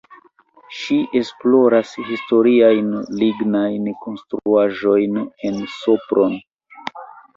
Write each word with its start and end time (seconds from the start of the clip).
Ŝi 0.77 0.95
esploras 1.19 1.91
historiajn 2.07 2.89
lignajn 3.19 3.85
konstruaĵojn 4.07 5.23
en 5.51 5.61
Sopron. 5.79 6.39